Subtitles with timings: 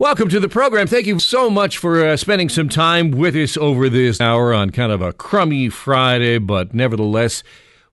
[0.00, 0.86] Welcome to the program.
[0.86, 4.70] Thank you so much for uh, spending some time with us over this hour on
[4.70, 7.42] kind of a crummy Friday, but nevertheless,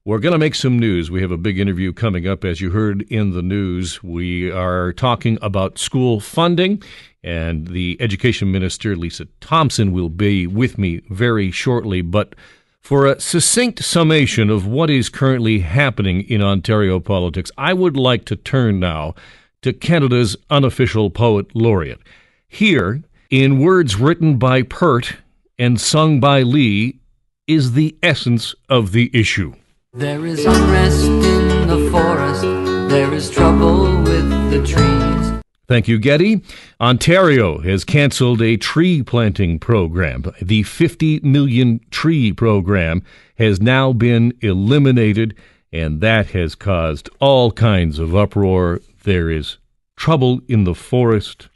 [0.04, 1.10] we're going to make some news.
[1.10, 4.04] We have a big interview coming up, as you heard in the news.
[4.04, 6.84] We are talking about school funding,
[7.24, 12.04] and the education minister, Lisa Thompson, will be with me very shortly.
[12.04, 12.36] But
[12.82, 18.26] for a succinct summation of what is currently happening in Ontario politics, I would like
[18.26, 19.16] to turn now
[19.62, 22.02] to Canada's unofficial poet laureate.
[22.48, 25.18] Here, in words written by Peart
[25.58, 27.00] and sung by Lee,
[27.48, 29.54] is the essence of the issue.
[29.94, 32.42] There is unrest in the forest,
[32.90, 35.42] there is trouble with the trees.
[35.68, 36.42] Thank you, Geddy.
[36.80, 40.24] Ontario has canceled a tree planting program.
[40.40, 43.02] The 50 million tree program
[43.40, 45.36] has now been eliminated,
[45.74, 48.82] and that has caused all kinds of uproar.
[49.06, 49.60] There is
[49.96, 51.50] trouble in the forest.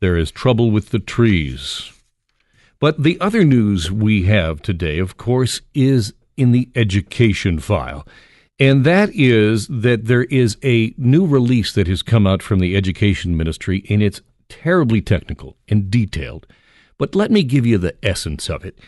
[0.00, 1.92] There is trouble with the trees.
[2.78, 8.06] But the other news we have today, of course, is in the education file.
[8.60, 12.76] And that is that there is a new release that has come out from the
[12.76, 16.46] education ministry, and it's terribly technical and detailed.
[16.96, 18.78] But let me give you the essence of it.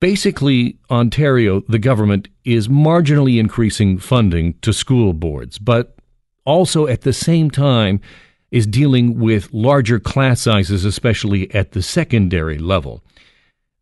[0.00, 5.95] Basically, Ontario, the government, is marginally increasing funding to school boards, but
[6.46, 8.00] also at the same time
[8.50, 13.02] is dealing with larger class sizes, especially at the secondary level.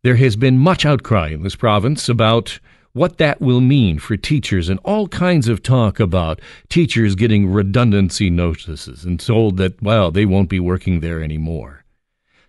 [0.02, 2.58] There has been much outcry in this province about
[2.92, 8.30] what that will mean for teachers and all kinds of talk about teachers getting redundancy
[8.30, 11.84] notices and told that, well, they won't be working there anymore.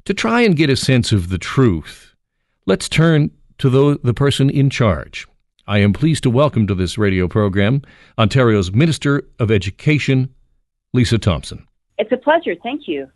[0.06, 2.14] To try and get a sense of the truth,
[2.66, 5.28] let's turn to the, the person in charge.
[5.68, 7.82] I am pleased to welcome to this radio program
[8.20, 10.32] Ontario's Minister of Education,
[10.94, 11.66] Lisa Thompson.
[11.98, 12.54] It's a pleasure.
[12.62, 13.10] Thank you.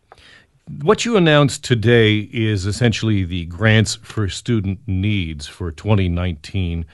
[0.81, 6.85] What you announced today is essentially the grants for student needs for 2019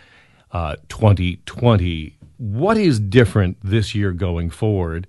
[0.51, 2.17] uh, 2020.
[2.37, 5.07] What is different this year going forward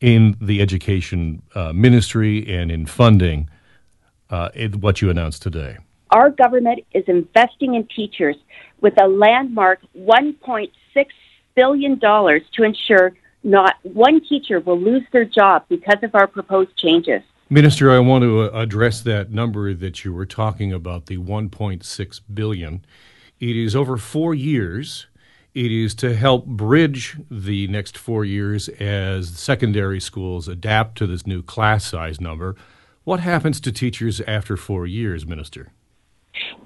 [0.00, 3.50] in the education uh, ministry and in funding
[4.30, 5.76] uh, in what you announced today?
[6.10, 8.36] Our government is investing in teachers
[8.80, 10.70] with a landmark $1.6
[11.54, 17.22] billion to ensure not one teacher will lose their job because of our proposed changes.
[17.50, 22.20] Minister, I want to uh, address that number that you were talking about, the 1.6
[22.32, 22.84] billion.
[23.38, 25.06] It is over 4 years.
[25.52, 31.26] It is to help bridge the next 4 years as secondary schools adapt to this
[31.26, 32.56] new class size number.
[33.04, 35.72] What happens to teachers after 4 years, minister?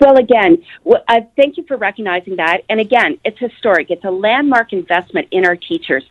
[0.00, 0.64] Well, again,
[1.36, 2.62] thank you for recognizing that.
[2.68, 3.90] And again, it's historic.
[3.90, 6.04] It's a landmark investment in our teachers.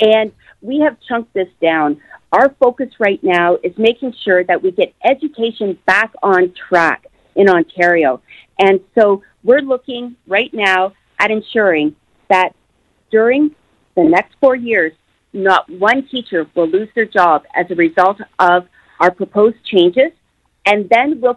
[0.00, 2.00] And we have chunked this down.
[2.32, 7.48] Our focus right now is making sure that we get education back on track in
[7.48, 8.22] Ontario.
[8.58, 11.94] And so we're looking right now at ensuring
[12.28, 12.54] that
[13.10, 13.54] during
[13.94, 14.92] the next four years,
[15.32, 18.66] not one teacher will lose their job as a result of
[18.98, 20.10] our proposed changes.
[20.66, 21.34] And then we'll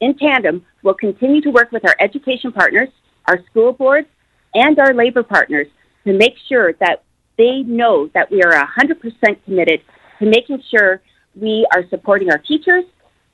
[0.00, 2.88] in tandem, we'll continue to work with our education partners,
[3.26, 4.08] our school boards,
[4.54, 5.66] and our labor partners
[6.04, 7.02] to make sure that
[7.38, 9.82] they know that we are 100% committed
[10.18, 11.02] to making sure
[11.34, 12.84] we are supporting our teachers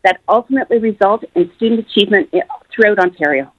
[0.03, 2.33] that ultimately result in student achievement
[2.75, 3.53] throughout Ontario.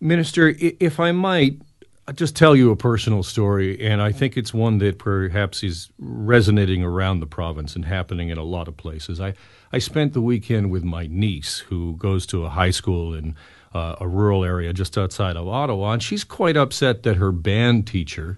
[0.00, 1.60] Minister, if I might,
[2.08, 5.90] I'll just tell you a personal story, and I think it's one that perhaps is
[5.98, 9.20] resonating around the province and happening in a lot of places.
[9.20, 9.34] I,
[9.72, 13.36] I spent the weekend with my niece, who goes to a high school in
[13.72, 17.86] uh, a rural area just outside of Ottawa, and she's quite upset that her band
[17.86, 18.36] teacher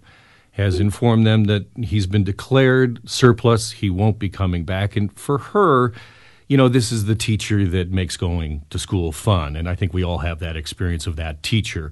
[0.52, 3.72] has informed them that he's been declared surplus.
[3.72, 4.94] He won't be coming back.
[4.94, 5.92] And for her,
[6.48, 9.56] you know, this is the teacher that makes going to school fun.
[9.56, 11.91] And I think we all have that experience of that teacher.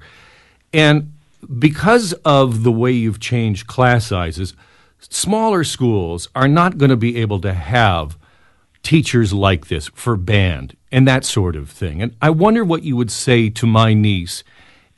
[0.73, 1.15] And
[1.59, 4.55] because of the way you've changed class sizes,
[4.99, 8.17] smaller schools are not going to be able to have
[8.83, 12.03] teachers like this for band and that sort of thing.
[12.03, 14.45] And I wonder what you would say to my niece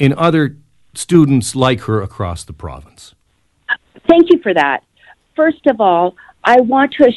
[0.01, 0.57] and other
[0.95, 3.15] students like her across the province.
[4.09, 4.85] Thank you for that.
[5.37, 7.13] First of all, I want to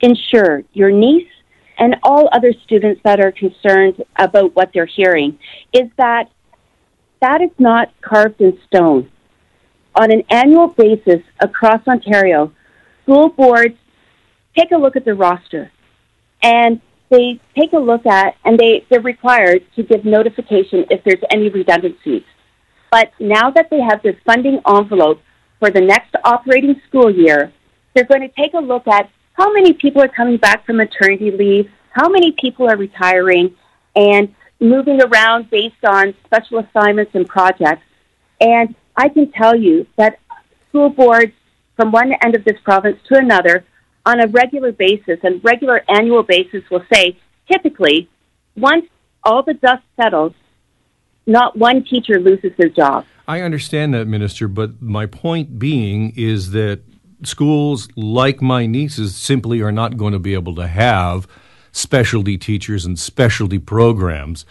[0.00, 1.28] ensure your niece
[1.78, 5.38] and all other students that are concerned about what they're hearing
[5.72, 6.30] is that
[7.20, 9.10] that is not carved in stone.
[9.94, 12.52] On an annual basis across Ontario,
[13.02, 13.76] school boards
[14.56, 15.70] take a look at the roster
[16.42, 16.80] and
[17.10, 21.48] they take a look at and they, they're required to give notification if there's any
[21.48, 22.22] redundancies.
[22.90, 25.20] But now that they have this funding envelope
[25.58, 27.52] for the next operating school year,
[27.94, 31.30] they're going to take a look at how many people are coming back from maternity
[31.30, 33.54] leave, how many people are retiring
[33.96, 37.82] and moving around based on special assignments and projects.
[38.40, 40.18] And I can tell you that
[40.68, 41.32] school boards
[41.76, 43.64] from one end of this province to another
[44.04, 47.16] on a regular basis and regular annual basis will say
[47.50, 48.08] typically
[48.56, 48.86] once
[49.22, 50.32] all the dust settles,
[51.26, 53.04] not one teacher loses their job.
[53.28, 56.80] I understand that, Minister, but my point being is that
[57.22, 61.28] schools like my nieces simply are not going to be able to have
[61.72, 64.44] specialty teachers and specialty programs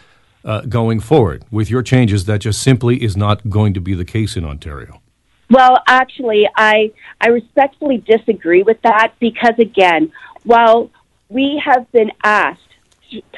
[0.45, 1.45] uh, going forward.
[1.51, 5.01] With your changes, that just simply is not going to be the case in Ontario.
[5.49, 10.11] Well, actually, I I respectfully disagree with that because again,
[10.43, 10.91] while
[11.27, 12.61] we have been asked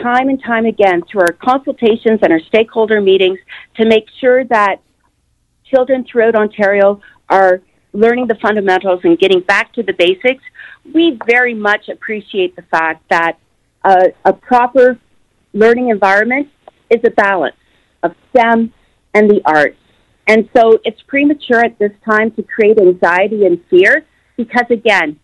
[0.01, 3.39] time and time again through our consultations and our stakeholder meetings
[3.77, 4.81] to make sure that
[5.65, 7.61] children throughout Ontario are
[7.93, 10.43] learning the fundamentals and getting back to the basics,
[10.93, 13.37] we very much appreciate the fact that
[13.83, 14.99] a, a proper
[15.53, 16.49] learning environment
[16.89, 17.55] is a balance
[18.03, 18.73] of STEM
[19.13, 19.77] and the arts.
[20.27, 24.05] And so it's premature at this time to create anxiety and fear
[24.37, 25.19] because, again,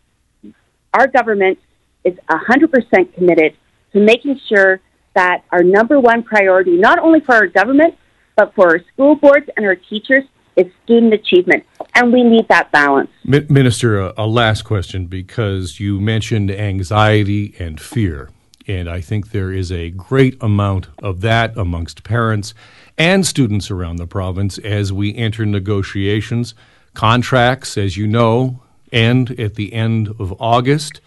[0.94, 1.59] our government
[2.04, 3.56] is 100% committed
[3.94, 4.80] to making sure
[5.13, 7.95] that our number one priority, not only for our government,
[8.36, 10.24] but for our school boards and our teachers,
[10.56, 11.63] is student achievement.
[11.95, 13.10] And we need that balance.
[13.24, 18.30] Minister, a, a last question because you mentioned anxiety and fear.
[18.67, 22.53] And I think there is a great amount of that amongst parents
[22.97, 26.53] and students around the province as we enter negotiations.
[26.93, 28.61] Contracts, as you know,
[28.91, 30.99] end at the end of August.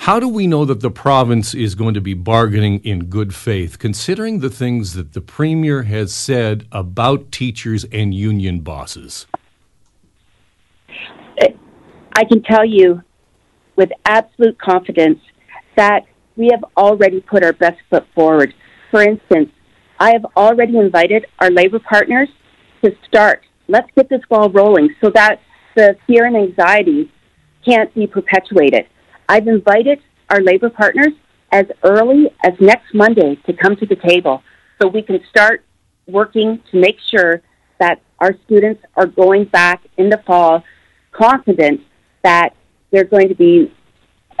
[0.00, 3.78] How do we know that the province is going to be bargaining in good faith,
[3.78, 9.26] considering the things that the Premier has said about teachers and union bosses?
[12.18, 13.02] I can tell you
[13.76, 15.20] with absolute confidence
[15.76, 16.06] that
[16.36, 18.54] we have already put our best foot forward.
[18.90, 19.50] For instance,
[19.98, 22.28] I have already invited our labor partners
[22.84, 23.42] to start.
[23.68, 25.40] Let's get this ball rolling so that
[25.74, 27.10] the fear and anxiety
[27.64, 28.86] can't be perpetuated.
[29.28, 30.00] I've invited
[30.30, 31.12] our labor partners
[31.52, 34.42] as early as next Monday to come to the table
[34.80, 35.64] so we can start
[36.06, 37.42] working to make sure
[37.80, 40.62] that our students are going back in the fall
[41.12, 41.80] confident
[42.22, 42.54] that
[42.90, 43.72] they're going to be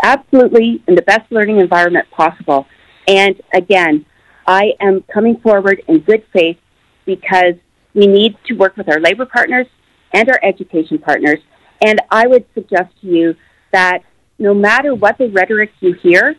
[0.02, 2.66] absolutely in the best learning environment possible.
[3.06, 4.04] And again,
[4.46, 6.58] I am coming forward in good faith
[7.04, 7.54] because
[7.94, 9.66] we need to work with our labor partners
[10.12, 11.40] and our education partners.
[11.80, 13.34] And I would suggest to you
[13.72, 14.02] that
[14.38, 16.36] no matter what the rhetoric you hear,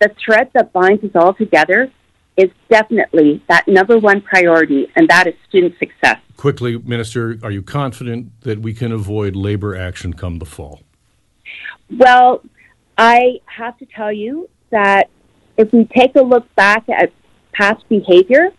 [0.00, 1.90] the thread that binds us all together
[2.36, 6.18] is definitely that number one priority, and that is student success.
[6.36, 10.80] Quickly, Minister, are you confident that we can avoid labor action come the fall?
[11.96, 12.42] Well,
[12.96, 15.08] I have to tell you that
[15.56, 17.12] if we take a look back at
[17.52, 18.50] past behavior,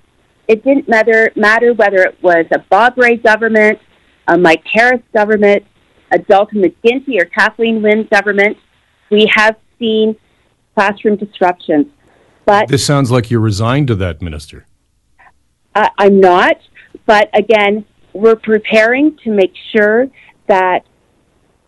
[0.47, 3.79] it didn't matter, matter whether it was a Bob Rae government,
[4.27, 5.63] a Mike Harris government,
[6.11, 8.57] a Dalton McGuinty or Kathleen Wynne government.
[9.09, 10.15] We have seen
[10.75, 11.87] classroom disruptions.
[12.45, 14.65] But this sounds like you're resigned to that, Minister.
[15.73, 16.57] Uh, I'm not,
[17.05, 20.07] but again, we're preparing to make sure
[20.47, 20.85] that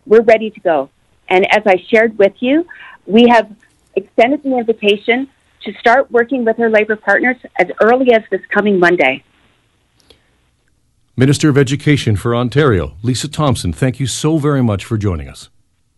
[0.06, 0.90] we're ready to go.
[1.29, 2.65] And as I shared with you,
[3.06, 3.53] we have
[3.95, 5.29] extended the invitation
[5.63, 9.24] to start working with our labor partners as early as this coming Monday.
[11.15, 15.50] Minister of Education for Ontario, Lisa Thompson, thank you so very much for joining us.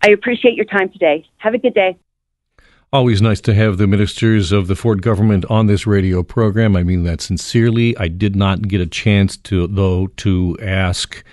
[0.01, 1.25] I appreciate your time today.
[1.37, 1.97] Have a good day.
[2.91, 6.75] Always nice to have the ministers of the Ford government on this radio program.
[6.75, 7.95] I mean that sincerely.
[7.97, 11.23] I did not get a chance to, though, to ask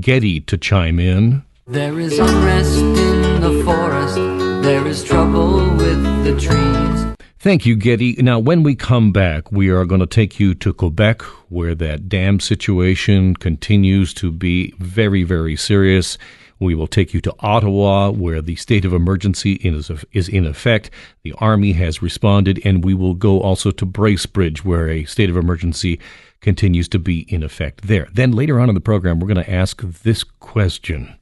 [0.00, 1.44] Geddy to chime in.
[1.66, 4.16] There is unrest in the forest.
[4.16, 7.16] There is trouble with the trees.
[7.38, 8.16] Thank you, Geddy.
[8.20, 12.06] Now, when we come back, we are going to take you to Quebec, where that
[12.06, 16.18] dam situation continues to be very, very serious.
[16.60, 20.90] We will take you to Ottawa, where the state of emergency is, is in effect.
[21.22, 25.36] The Army has responded, and we will go also to Bracebridge, where a state of
[25.38, 25.98] emergency
[26.42, 28.06] continues to be in effect there.
[28.12, 31.16] Then later on in the program, we're going to ask this question.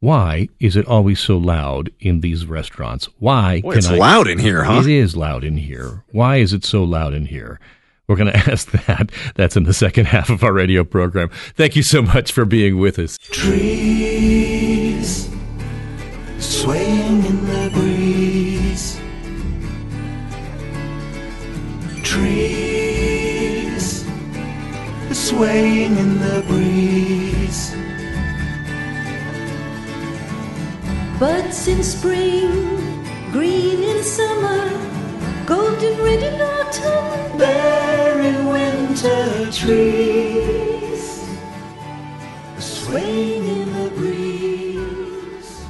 [0.00, 3.08] Why is it always so loud in these restaurants?
[3.18, 4.80] Why Boy, it's I, loud in here, huh?
[4.80, 6.04] It is loud in here.
[6.12, 7.58] Why is it so loud in here?
[8.06, 9.10] We're going to ask that.
[9.34, 11.30] That's in the second half of our radio program.
[11.56, 13.18] Thank you so much for being with us.
[13.18, 15.28] Trees
[16.38, 19.00] swaying in the breeze.
[22.04, 24.06] Trees
[25.10, 27.07] swaying in the breeze.
[31.18, 34.70] Buds in spring, green in summer,
[35.46, 41.28] golden red in autumn, There in winter trees,
[42.60, 45.66] swaying in the breeze.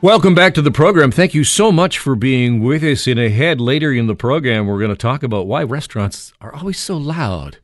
[0.00, 1.10] Welcome back to the program.
[1.10, 3.06] Thank you so much for being with us.
[3.06, 6.78] In ahead later in the program, we're going to talk about why restaurants are always
[6.78, 7.58] so loud.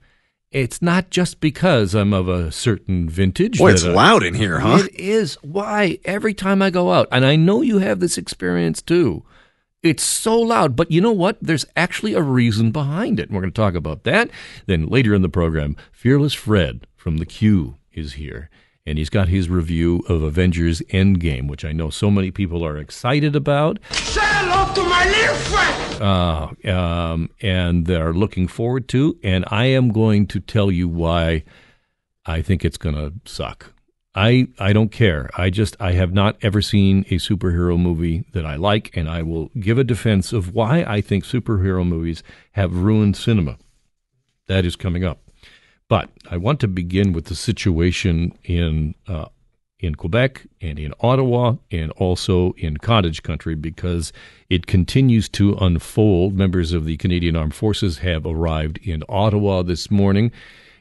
[0.57, 3.59] It's not just because I'm of a certain vintage.
[3.59, 4.85] Boy, that it's I- loud in here, huh?
[4.85, 5.35] It is.
[5.43, 5.99] Why?
[6.07, 9.23] Every time I go out, and I know you have this experience too.
[9.83, 11.37] It's so loud, but you know what?
[11.43, 13.29] There's actually a reason behind it.
[13.29, 14.31] And we're going to talk about that.
[14.65, 18.49] Then later in the program, Fearless Fred from The Q is here.
[18.87, 22.79] And he's got his review of Avengers Endgame, which I know so many people are
[22.79, 23.79] excited about.
[23.91, 24.26] Say
[26.01, 29.19] uh, um, and they're looking forward to.
[29.23, 31.45] And I am going to tell you why
[32.25, 33.73] I think it's going to suck.
[34.15, 35.29] I I don't care.
[35.37, 39.23] I just I have not ever seen a superhero movie that I like, and I
[39.23, 42.23] will give a defense of why I think superhero movies
[42.53, 43.59] have ruined cinema.
[44.47, 45.21] That is coming up.
[45.89, 49.27] But I want to begin with the situation in uh,
[49.79, 54.13] in Quebec and in Ottawa and also in cottage country because
[54.49, 56.35] it continues to unfold.
[56.35, 60.33] Members of the Canadian Armed Forces have arrived in Ottawa this morning.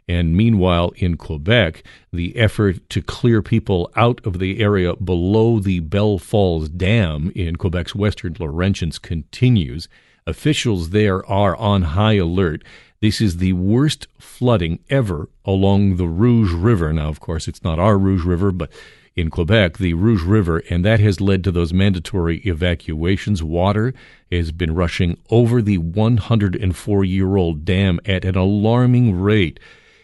[0.07, 1.83] And meanwhile, in Quebec,
[2.13, 7.55] the effort to clear people out of the area below the Bell Falls Dam in
[7.55, 9.87] Quebec's western Laurentians continues.
[10.27, 12.63] Officials there are on high alert.
[13.01, 16.93] This is the worst flooding ever along the Rouge River.
[16.93, 18.71] Now, of course, it's not our Rouge River, but
[19.15, 23.41] in Quebec, the Rouge River, and that has led to those mandatory evacuations.
[23.41, 23.93] Water
[24.31, 29.59] has been rushing over the 104 year old dam at an alarming rate.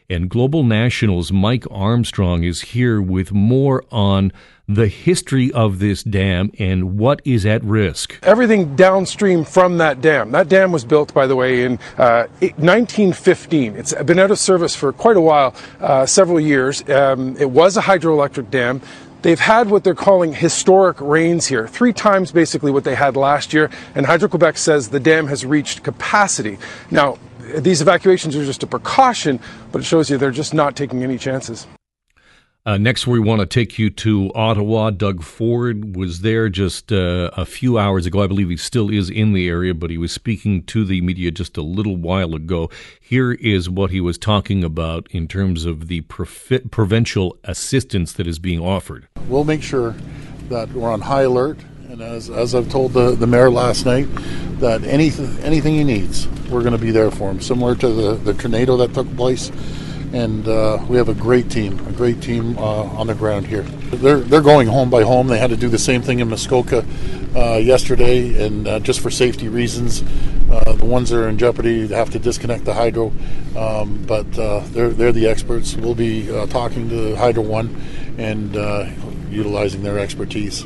[0.10, 4.32] And Global Nationals Mike Armstrong is here with more on
[4.76, 8.20] the history of this dam and what is at risk.
[8.24, 10.32] everything downstream from that dam.
[10.32, 13.76] That dam was built, by the way, in uh, 1915.
[13.76, 16.88] It's been out of service for quite a while, uh, several years.
[16.90, 18.82] Um, it was a hydroelectric dam.
[19.22, 23.54] They've had what they're calling historic rains here, three times basically what they had last
[23.54, 26.58] year, and Hydro Quebec says the dam has reached capacity.
[26.90, 27.20] Now,
[27.58, 29.40] these evacuations are just a precaution,
[29.72, 31.68] but it shows you they're just not taking any chances.
[32.64, 34.92] Uh, next, we want to take you to Ottawa.
[34.92, 38.22] Doug Ford was there just uh, a few hours ago.
[38.22, 41.32] I believe he still is in the area, but he was speaking to the media
[41.32, 42.70] just a little while ago.
[43.00, 48.38] Here is what he was talking about in terms of the provincial assistance that is
[48.38, 49.08] being offered.
[49.28, 49.96] we'll make sure
[50.50, 51.58] that we're on high alert.
[51.90, 54.08] And as, as I've told the, the mayor last night,
[54.60, 57.42] that anything anything he needs, we're going to be there for him.
[57.42, 59.52] Similar to the, the tornado that took place,
[60.14, 63.64] and uh, we have a great team, a great team uh, on the ground here.
[63.64, 65.28] They're they're going home by home.
[65.28, 66.86] They had to do the same thing in Muskoka
[67.36, 70.04] uh, yesterday, and uh, just for safety reasons,
[70.52, 73.14] uh, the ones that are in jeopardy have to disconnect the hydro.
[73.56, 75.76] Um, but uh, they're they're the experts.
[75.76, 77.76] We'll be talking to Hydro One
[78.18, 78.56] and
[79.32, 80.66] utilizing their expertise.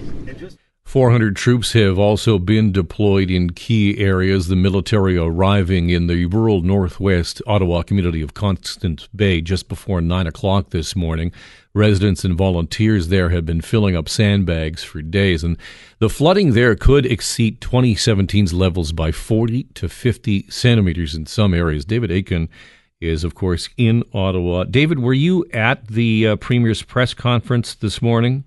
[0.95, 6.61] 400 troops have also been deployed in key areas, the military arriving in the rural
[6.61, 11.33] northwest Ottawa community of Constance Bay just before 9 o'clock this morning.
[11.73, 15.57] Residents and volunteers there have been filling up sandbags for days, and
[15.99, 21.83] the flooding there could exceed 2017's levels by 40 to 50 centimeters in some areas.
[21.83, 22.47] David Akin
[23.01, 24.63] is, of course, in Ottawa.
[24.63, 28.45] David, were you at the uh, Premier's press conference this morning?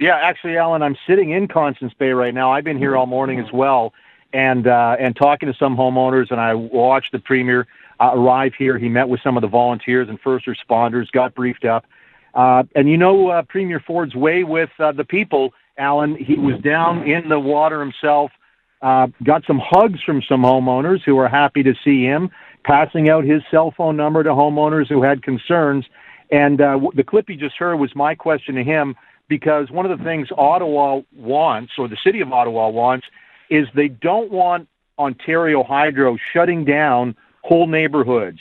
[0.00, 2.50] Yeah, actually, Alan, I'm sitting in Constance Bay right now.
[2.50, 3.92] I've been here all morning as well,
[4.32, 7.66] and uh, and talking to some homeowners, and I watched the premier
[8.00, 8.78] uh, arrive here.
[8.78, 11.84] He met with some of the volunteers and first responders, got briefed up,
[12.32, 15.52] uh, and you know, uh, Premier Ford's way with uh, the people.
[15.76, 18.32] Alan, he was down in the water himself.
[18.80, 22.30] Uh, got some hugs from some homeowners who were happy to see him,
[22.64, 25.84] passing out his cell phone number to homeowners who had concerns.
[26.30, 28.96] And uh, the clip you just heard was my question to him
[29.30, 33.06] because one of the things Ottawa wants, or the city of Ottawa wants,
[33.48, 34.68] is they don't want
[34.98, 38.40] Ontario Hydro shutting down whole neighborhoods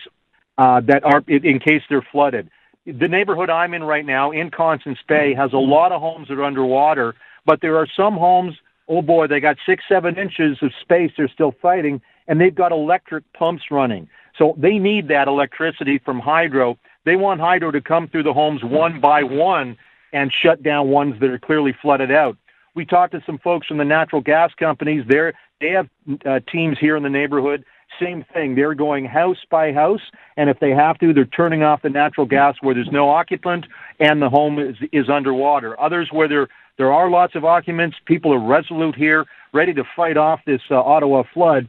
[0.58, 2.50] uh, that are in, case they're flooded.
[2.86, 6.34] The neighborhood I'm in right now, in Constance Bay, has a lot of homes that
[6.34, 7.15] are underwater,
[7.46, 8.55] but there are some homes.
[8.89, 11.12] Oh boy, they got six, seven inches of space.
[11.15, 14.10] They're still fighting, and they've got electric pumps running.
[14.38, 16.79] So they need that electricity from hydro.
[17.05, 19.77] They want hydro to come through the homes one by one
[20.13, 22.37] and shut down ones that are clearly flooded out.
[22.75, 25.03] We talked to some folks from the natural gas companies.
[25.07, 25.89] They're, they have
[26.25, 27.65] uh, teams here in the neighborhood.
[27.99, 28.55] Same thing.
[28.55, 30.01] They're going house by house,
[30.37, 33.65] and if they have to, they're turning off the natural gas where there's no occupant
[33.99, 35.79] and the home is, is underwater.
[35.79, 36.47] Others where they're
[36.77, 37.97] There are lots of occupants.
[38.05, 41.67] People are resolute here, ready to fight off this uh, Ottawa flood.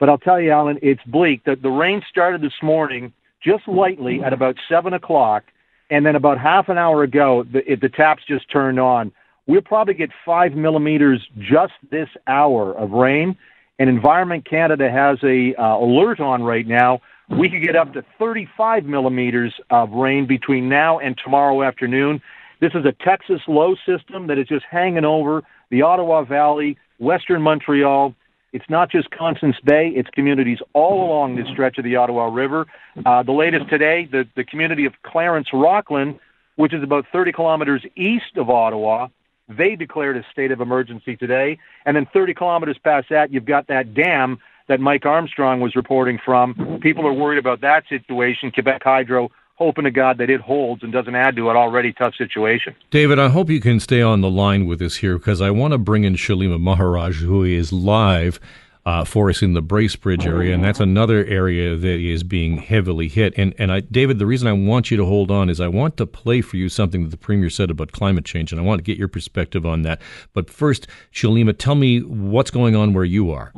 [0.00, 1.44] But I'll tell you, Alan, it's bleak.
[1.44, 5.44] The, the rain started this morning just lightly at about 7 o'clock,
[5.90, 9.12] and then about half an hour ago, the, it, the taps just turned on.
[9.46, 13.36] We'll probably get 5 millimeters just this hour of rain,
[13.78, 17.00] and Environment Canada has a uh, alert on right now.
[17.30, 22.20] We could get up to 35 millimeters of rain between now and tomorrow afternoon.
[22.60, 27.40] This is a Texas low system that is just hanging over the Ottawa Valley, western
[27.40, 28.14] Montreal.
[28.52, 32.66] It's not just Constance Bay, it's communities all along this stretch of the Ottawa River.
[33.04, 36.18] Uh, the latest today, the, the community of Clarence Rockland,
[36.56, 39.08] which is about 30 kilometers east of Ottawa,
[39.48, 41.58] they declared a state of emergency today.
[41.84, 44.38] And then 30 kilometers past that, you've got that dam
[44.68, 46.78] that Mike Armstrong was reporting from.
[46.82, 48.50] People are worried about that situation.
[48.50, 52.14] Quebec Hydro hoping to God that it holds and doesn't add to an already tough
[52.14, 52.76] situation.
[52.90, 55.72] David, I hope you can stay on the line with us here because I want
[55.72, 58.38] to bring in Shalima Maharaj, who is live
[58.86, 63.08] uh, for us in the Bracebridge area, and that's another area that is being heavily
[63.08, 63.34] hit.
[63.36, 65.98] And and I, David, the reason I want you to hold on is I want
[65.98, 68.78] to play for you something that the premier said about climate change, and I want
[68.78, 70.00] to get your perspective on that.
[70.32, 73.52] But first, Shalima, tell me what's going on where you are.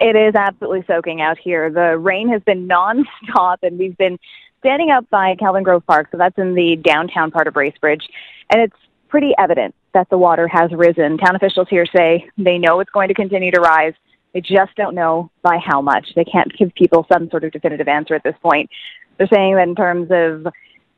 [0.00, 1.70] It is absolutely soaking out here.
[1.70, 4.18] The rain has been nonstop, and we've been
[4.60, 8.02] standing up by Kelvin Grove Park, so that's in the downtown part of Bracebridge,
[8.50, 8.76] and it's
[9.08, 11.18] pretty evident that the water has risen.
[11.18, 13.94] Town officials here say they know it's going to continue to rise.
[14.32, 16.12] They just don't know by how much.
[16.14, 18.70] They can't give people some sort of definitive answer at this point.
[19.18, 20.52] They're saying that in terms of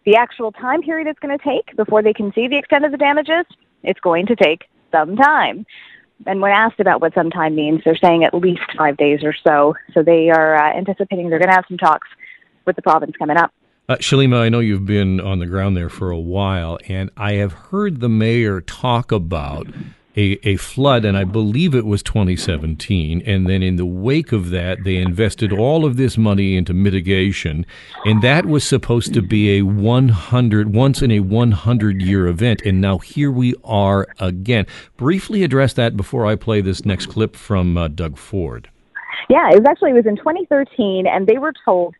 [0.04, 2.92] the actual time period it's going to take before they can see the extent of
[2.92, 3.46] the damages,
[3.82, 5.64] it's going to take some time.
[6.26, 9.34] And when asked about what some time means, they're saying at least five days or
[9.44, 9.74] so.
[9.94, 12.08] So they are uh, anticipating they're going to have some talks
[12.66, 13.52] with the province coming up.
[13.88, 17.32] Uh, Shalima, I know you've been on the ground there for a while, and I
[17.34, 19.66] have heard the mayor talk about
[20.16, 23.22] a, a flood, and I believe it was 2017.
[23.24, 27.66] And then in the wake of that, they invested all of this money into mitigation,
[28.04, 32.62] and that was supposed to be a 100 once in a 100 year event.
[32.64, 34.66] And now here we are again.
[34.96, 38.68] Briefly address that before I play this next clip from uh, Doug Ford.
[39.28, 41.94] Yeah, it was actually it was in 2013, and they were told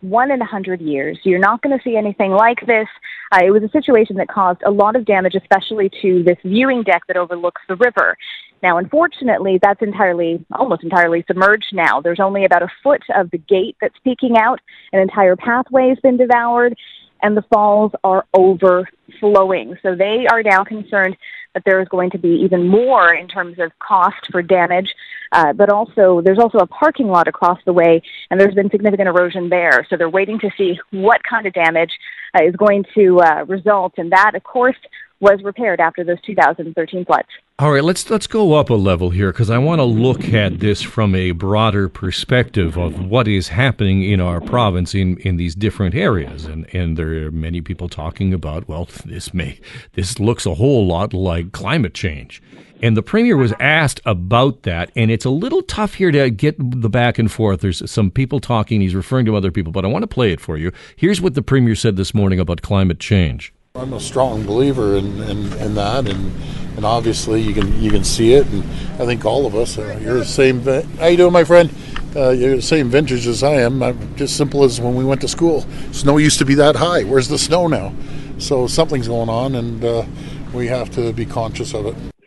[0.00, 1.18] one in a hundred years.
[1.24, 2.86] You're not going to see anything like this.
[3.32, 6.82] Uh, it was a situation that caused a lot of damage, especially to this viewing
[6.82, 8.16] deck that overlooks the river.
[8.62, 12.00] Now, unfortunately, that's entirely, almost entirely submerged now.
[12.00, 14.60] There's only about a foot of the gate that's peeking out.
[14.92, 16.76] An entire pathway has been devoured,
[17.22, 19.76] and the falls are overflowing.
[19.82, 21.16] So they are now concerned
[21.64, 24.94] there is going to be even more in terms of cost for damage.
[25.32, 29.08] Uh, but also, there's also a parking lot across the way, and there's been significant
[29.08, 29.86] erosion there.
[29.88, 31.98] So they're waiting to see what kind of damage
[32.34, 33.94] uh, is going to uh, result.
[33.98, 34.76] And that, of course,
[35.20, 37.28] was repaired after those 2013 floods.
[37.58, 40.60] All right, let's let's go up a level here because I want to look at
[40.60, 45.56] this from a broader perspective of what is happening in our province in, in these
[45.56, 49.58] different areas, and and there are many people talking about well, this may
[49.94, 52.40] this looks a whole lot like climate change,
[52.80, 56.54] and the premier was asked about that, and it's a little tough here to get
[56.58, 57.60] the back and forth.
[57.60, 60.40] There's some people talking, he's referring to other people, but I want to play it
[60.40, 60.70] for you.
[60.94, 63.52] Here's what the premier said this morning about climate change.
[63.78, 66.32] I'm a strong believer in, in, in, that, and
[66.76, 68.64] and obviously you can you can see it, and
[69.00, 69.78] I think all of us.
[69.78, 70.62] Uh, you're the same.
[70.62, 71.70] How you doing, my friend?
[72.16, 73.80] Uh, you're the same vintage as I am.
[73.82, 75.64] I'm just simple as when we went to school.
[75.92, 77.04] Snow used to be that high.
[77.04, 77.94] Where's the snow now?
[78.38, 80.04] So something's going on, and uh,
[80.52, 82.17] we have to be conscious of it.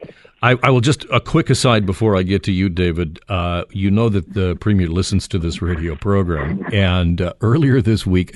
[0.43, 3.19] I, I, will just a quick aside before I get to you, David.
[3.29, 8.07] Uh, you know that the premier listens to this radio program, and uh, earlier this
[8.07, 8.35] week,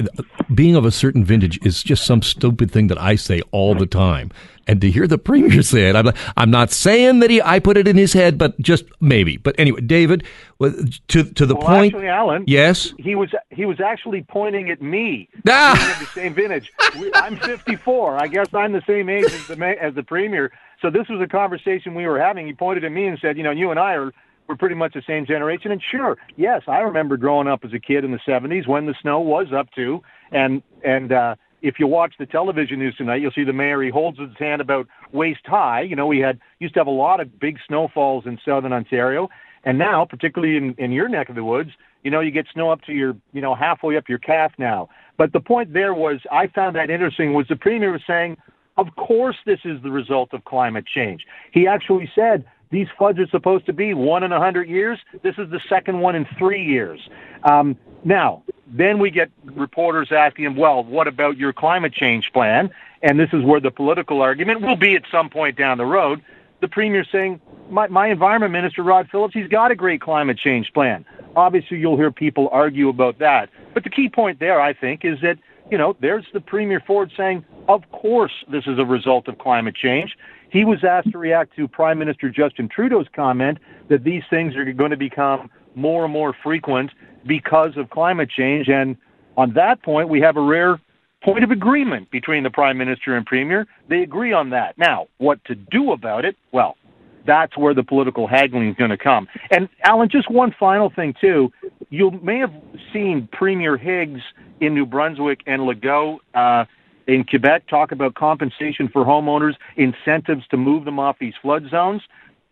[0.54, 3.88] being of a certain vintage is just some stupid thing that I say all the
[3.88, 4.32] time.
[4.68, 7.76] And to hear the premier say it, I'm, I'm not saying that he I put
[7.76, 9.38] it in his head, but just maybe.
[9.38, 10.26] But anyway, David,
[10.60, 11.96] to to the well, point.
[11.96, 12.44] Actually, Alan.
[12.46, 12.94] Yes.
[13.00, 15.30] He was he was actually pointing at me.
[15.48, 15.98] Ah.
[16.00, 16.72] the same vintage.
[17.16, 18.18] I'm 54.
[18.18, 20.52] I guess I'm the same age as the as the premier.
[20.86, 22.46] So this was a conversation we were having.
[22.46, 24.12] He pointed at me and said, "You know, you and I are."
[24.48, 27.80] We're pretty much the same generation, and sure, yes, I remember growing up as a
[27.80, 31.88] kid in the '70s when the snow was up to, and and uh, if you
[31.88, 33.82] watch the television news tonight, you'll see the mayor.
[33.82, 35.82] He holds his hand about waist high.
[35.82, 39.30] You know, we had used to have a lot of big snowfalls in southern Ontario,
[39.64, 41.72] and now, particularly in, in your neck of the woods,
[42.04, 44.90] you know, you get snow up to your, you know, halfway up your calf now.
[45.18, 48.38] But the point there was, I found that interesting, was the premier was saying,
[48.78, 51.26] of course this is the result of climate change.
[51.52, 55.00] He actually said these floods are supposed to be one in a hundred years.
[55.24, 57.00] This is the second one in three years.
[57.44, 62.70] Um, now, then we get reporters asking him, well, what about your climate change plan?
[63.02, 66.22] And this is where the political argument will be at some point down the road.
[66.62, 70.72] The premier saying, my, my environment minister, Rod Phillips, he's got a great climate change
[70.74, 71.06] plan.
[71.36, 73.50] Obviously, you'll hear people argue about that.
[73.74, 75.38] But the key point there, I think, is that,
[75.72, 79.76] you know, there's the Premier Ford saying, of course this is a result of climate
[79.76, 80.16] change.
[80.50, 83.58] He was asked to react to Prime Minister Justin Trudeau's comment
[83.90, 86.92] that these things are going to become more and more frequent
[87.28, 88.70] because of climate change.
[88.70, 88.96] And
[89.38, 90.80] on that point, we have a rare
[91.24, 93.66] point of agreement between the Prime Minister and Premier.
[93.90, 94.78] They agree on that.
[94.78, 96.38] Now, what to do about it?
[96.52, 96.78] Well,
[97.26, 99.28] that's where the political haggling is going to come.
[99.52, 101.52] And Alan, just one final thing too.
[101.90, 102.54] You may have
[102.92, 104.22] seen Premier Higgs
[104.60, 106.66] in New Brunswick and Legault uh,
[107.08, 112.02] in Quebec talk about compensation for homeowners, incentives to move them off these flood zones.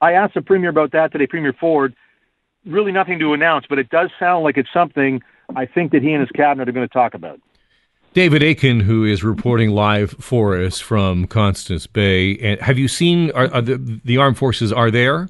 [0.02, 1.96] I asked the Premier about that today, Premier Ford.
[2.66, 5.22] Really nothing to announce, but it does sound like it's something
[5.56, 7.40] I think that he and his cabinet are going to talk about.
[8.14, 13.32] David Akin, who is reporting live for us from Constance Bay, and have you seen
[13.32, 15.30] are, are the, the armed forces are there?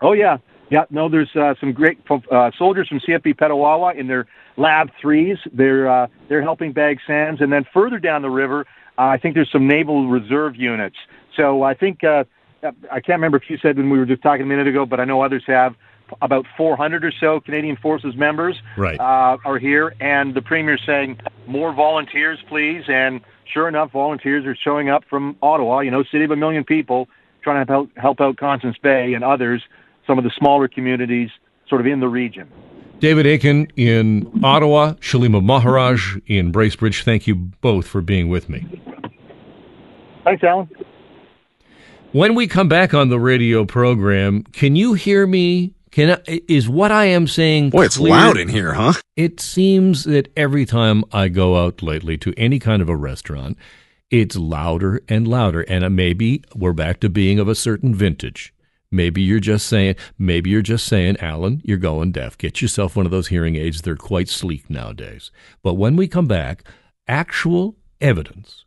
[0.00, 0.38] Oh yeah,
[0.70, 0.84] yeah.
[0.90, 4.26] No, there's uh, some great uh, soldiers from CFB Petawawa in their
[4.56, 5.38] LAV Threes.
[5.52, 8.66] They're uh, they're helping bag sands, and then further down the river,
[8.98, 10.96] uh, I think there's some Naval Reserve units.
[11.36, 12.24] So I think uh,
[12.62, 15.00] I can't remember if you said when we were just talking a minute ago, but
[15.00, 15.74] I know others have
[16.22, 18.98] about 400 or so Canadian Forces members right.
[18.98, 22.84] uh, are here, and the Premier saying more volunteers, please.
[22.88, 23.20] And
[23.52, 27.08] sure enough, volunteers are showing up from Ottawa, you know, city of a million people,
[27.42, 29.62] trying to help, help out Constance Bay and others,
[30.08, 31.30] some of the smaller communities
[31.68, 32.50] sort of in the region.
[32.98, 38.66] David Akin in Ottawa, Shalima Maharaj in Bracebridge, thank you both for being with me.
[40.24, 40.68] Thanks, Alan.
[42.10, 46.68] When we come back on the radio program, can you hear me can I, is
[46.68, 47.70] what I am saying?
[47.70, 48.12] Boy, it's clear?
[48.12, 48.94] loud in here, huh?
[49.16, 53.56] It seems that every time I go out lately to any kind of a restaurant,
[54.10, 58.52] it's louder and louder, and maybe we're back to being of a certain vintage.
[58.90, 62.38] Maybe you're just saying, maybe you're just saying, Alan, you're going deaf.
[62.38, 63.82] Get yourself one of those hearing aids.
[63.82, 65.30] They're quite sleek nowadays.
[65.62, 66.64] But when we come back,
[67.06, 68.64] actual evidence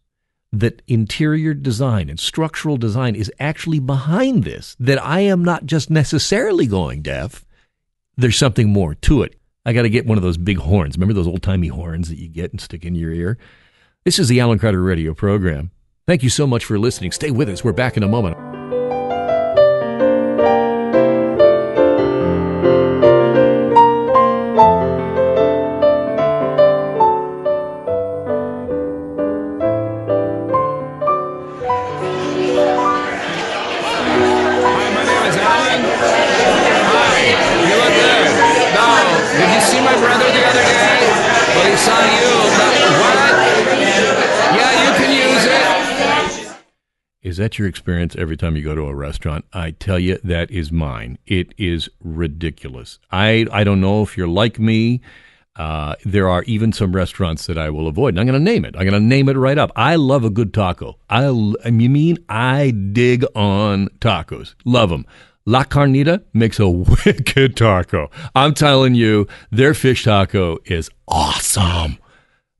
[0.51, 5.89] that interior design and structural design is actually behind this, that I am not just
[5.89, 7.45] necessarily going deaf.
[8.17, 9.35] There's something more to it.
[9.65, 10.97] I got to get one of those big horns.
[10.97, 13.37] Remember those old timey horns that you get and stick in your ear?
[14.03, 15.71] This is the Alan Carter Radio program.
[16.07, 17.11] Thank you so much for listening.
[17.11, 17.63] Stay with us.
[17.63, 18.50] We're back in a moment.
[47.31, 49.45] Is that your experience every time you go to a restaurant?
[49.53, 51.17] I tell you, that is mine.
[51.25, 52.99] It is ridiculous.
[53.09, 54.99] I, I don't know if you're like me.
[55.55, 58.09] Uh, there are even some restaurants that I will avoid.
[58.09, 58.75] And I'm going to name it.
[58.75, 59.71] I'm going to name it right up.
[59.77, 60.97] I love a good taco.
[61.09, 64.55] I, you mean I dig on tacos.
[64.65, 65.05] Love them.
[65.45, 66.67] La Carnita makes a
[67.05, 68.11] wicked taco.
[68.35, 71.97] I'm telling you, their fish taco is awesome.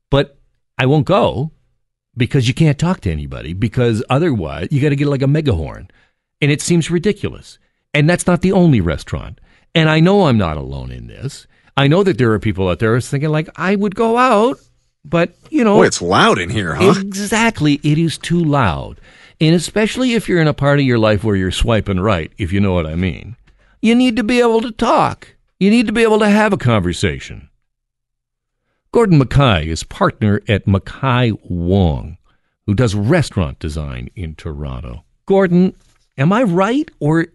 [0.08, 0.38] But
[0.78, 1.52] I won't go
[2.16, 5.88] because you can't talk to anybody because otherwise you got to get like a megahorn.
[6.40, 7.58] And it seems ridiculous.
[7.94, 9.40] And that's not the only restaurant.
[9.74, 11.46] And I know I'm not alone in this.
[11.76, 14.58] I know that there are people out there thinking like I would go out,
[15.04, 16.94] but you know, Boy, it's loud in here, huh?
[16.98, 19.00] Exactly, it is too loud.
[19.40, 22.52] And especially if you're in a part of your life where you're swiping right, if
[22.52, 23.36] you know what I mean.
[23.80, 25.34] You need to be able to talk.
[25.58, 27.48] You need to be able to have a conversation.
[28.92, 32.18] Gordon Mackay is partner at Mackay Wong,
[32.66, 35.02] who does restaurant design in Toronto.
[35.24, 35.74] Gordon,
[36.18, 37.28] am I right, or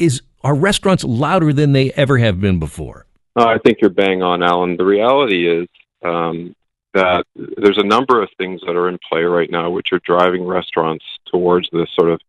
[0.00, 3.06] is are restaurants louder than they ever have been before?
[3.36, 4.76] Uh, I think you're bang on, Alan.
[4.76, 5.68] The reality is
[6.04, 6.56] um,
[6.94, 10.44] that there's a number of things that are in play right now, which are driving
[10.44, 12.20] restaurants towards this sort of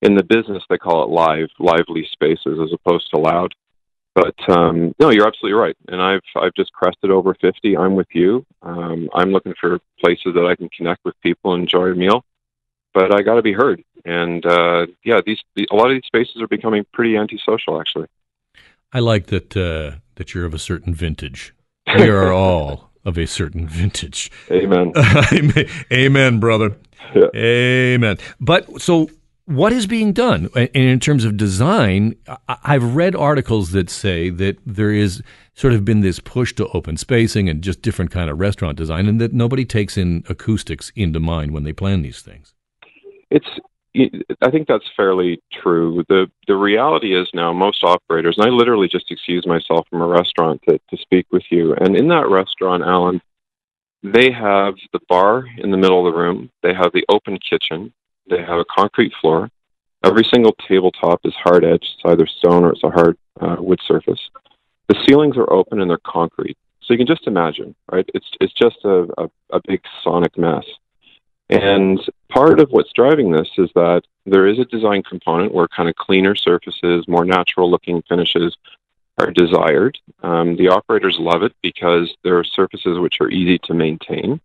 [0.00, 3.52] in the business they call it live, lively spaces as opposed to loud.
[4.14, 5.76] But um, no, you're absolutely right.
[5.88, 7.76] And I've I've just crested over 50.
[7.76, 8.44] I'm with you.
[8.62, 12.24] Um, I'm looking for places that I can connect with people, and enjoy a meal.
[12.92, 13.82] But I got to be heard.
[14.04, 18.06] And uh, yeah, these the, a lot of these spaces are becoming pretty antisocial, actually.
[18.92, 21.54] I like that uh, that you're of a certain vintage.
[21.86, 24.30] We are all of a certain vintage.
[24.50, 24.92] Amen.
[25.92, 26.76] Amen, brother.
[27.14, 27.28] Yeah.
[27.34, 28.18] Amen.
[28.40, 29.08] But so
[29.46, 30.48] what is being done?
[30.54, 32.16] And in terms of design,
[32.48, 35.22] I've read articles that say that there is
[35.54, 39.08] sort of been this push to open spacing and just different kind of restaurant design,
[39.08, 42.54] and that nobody takes in acoustics into mind when they plan these things.
[43.30, 43.48] It's
[43.94, 46.04] I think that's fairly true.
[46.08, 50.06] The the reality is now most operators, and I literally just excused myself from a
[50.06, 51.74] restaurant to, to speak with you.
[51.74, 53.20] And in that restaurant, Alan,
[54.02, 56.50] they have the bar in the middle of the room.
[56.62, 57.92] They have the open kitchen.
[58.28, 59.50] They have a concrete floor.
[60.04, 61.84] Every single tabletop is hard edged.
[61.94, 64.20] It's either stone or it's a hard uh, wood surface.
[64.88, 66.56] The ceilings are open and they're concrete.
[66.82, 68.08] So you can just imagine, right?
[68.12, 70.64] It's it's just a, a, a big sonic mess.
[71.48, 75.88] And part of what's driving this is that there is a design component where kind
[75.88, 78.56] of cleaner surfaces, more natural looking finishes
[79.18, 79.98] are desired.
[80.22, 84.40] Um, the operators love it because there are surfaces which are easy to maintain.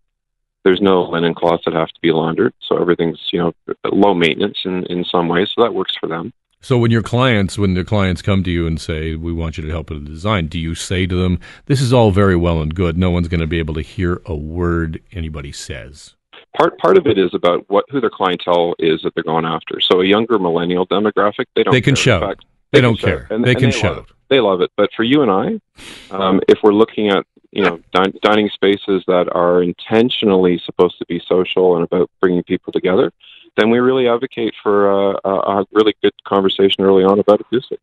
[0.68, 3.54] There's no linen cloths that have to be laundered, so everything's you know
[3.86, 5.50] low maintenance in, in some ways.
[5.56, 6.34] So that works for them.
[6.60, 9.64] So when your clients, when the clients come to you and say, "We want you
[9.64, 12.62] to help with the design," do you say to them, "This is all very well
[12.62, 12.98] and good.
[12.98, 16.18] No one's going to be able to hear a word anybody says."
[16.58, 19.80] part part of it is about what who their clientele is that they're going after.
[19.80, 21.72] So a younger millennial demographic, they don't.
[21.72, 22.22] They can shout.
[22.22, 23.28] Fact, they, they, don't care.
[23.30, 24.12] And, they and can they shout.
[24.30, 24.72] They love it.
[24.76, 29.04] But for you and I, um, if we're looking at you know din- dining spaces
[29.08, 33.12] that are intentionally supposed to be social and about bringing people together,
[33.58, 37.80] then we really advocate for a, a really good conversation early on about acoustic.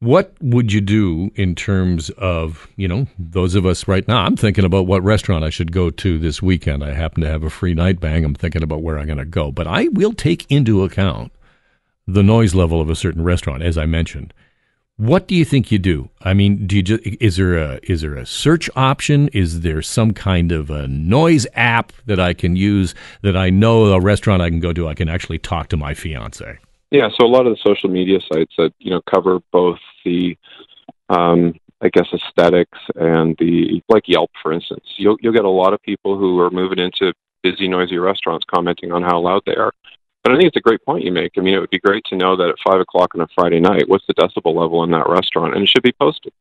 [0.00, 4.24] What would you do in terms of, you know, those of us right now?
[4.24, 6.84] I'm thinking about what restaurant I should go to this weekend.
[6.84, 8.22] I happen to have a free night bang.
[8.22, 9.50] I'm thinking about where I'm going to go.
[9.50, 11.32] But I will take into account
[12.06, 14.34] the noise level of a certain restaurant, as I mentioned.
[14.96, 16.08] What do you think you do?
[16.22, 19.26] I mean, do you just, is there a is there a search option?
[19.28, 23.86] Is there some kind of a noise app that I can use that I know
[23.86, 26.58] a restaurant I can go to I can actually talk to my fiance?
[26.92, 30.38] Yeah, so a lot of the social media sites that you know cover both the,
[31.08, 34.84] um, I guess, aesthetics and the like Yelp, for instance.
[34.96, 38.92] You'll you'll get a lot of people who are moving into busy, noisy restaurants commenting
[38.92, 39.72] on how loud they are.
[40.24, 41.32] But I think it's a great point you make.
[41.36, 43.60] I mean, it would be great to know that at five o'clock on a Friday
[43.60, 46.32] night, what's the decibel level in that restaurant, and it should be posted.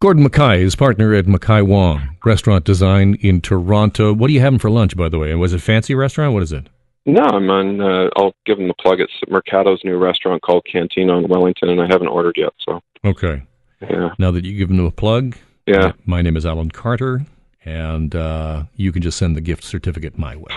[0.00, 4.14] Gordon Mackay is partner at Mackay Wong Restaurant Design in Toronto.
[4.14, 5.32] What are you having for lunch, by the way?
[5.32, 6.32] And was it fancy restaurant?
[6.32, 6.68] What is it?
[7.06, 7.80] No, I'm on.
[7.80, 9.00] Uh, I'll give them the plug.
[9.00, 12.52] It's Mercatto's new restaurant called Cantina on Wellington, and I haven't ordered yet.
[12.64, 13.42] So okay.
[13.82, 14.10] Yeah.
[14.18, 15.36] Now that you give them a plug.
[15.66, 15.92] Yeah.
[16.06, 17.26] My name is Alan Carter,
[17.64, 20.54] and uh, you can just send the gift certificate my way.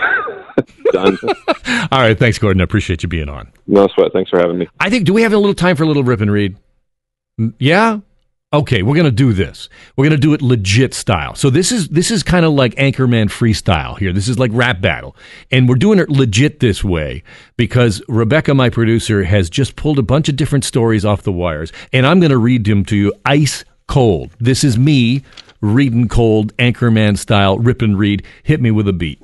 [0.94, 1.18] Done.
[1.92, 2.18] All right.
[2.18, 2.60] Thanks, Gordon.
[2.60, 3.50] I appreciate you being on.
[3.66, 4.12] No sweat.
[4.12, 4.68] Thanks for having me.
[4.80, 5.04] I think.
[5.04, 6.56] Do we have a little time for a little rip and read?
[7.40, 8.00] Mm, yeah
[8.54, 9.68] okay, we're going to do this.
[9.96, 11.34] We're going to do it legit style.
[11.34, 14.12] So this is this is kind of like Anchorman freestyle here.
[14.12, 15.16] This is like rap battle.
[15.50, 17.22] And we're doing it legit this way
[17.56, 21.72] because Rebecca, my producer, has just pulled a bunch of different stories off the wires
[21.92, 24.30] and I'm going to read them to you ice cold.
[24.38, 25.22] This is me
[25.60, 28.24] reading cold Anchorman style rip and read.
[28.44, 29.20] Hit me with a beat.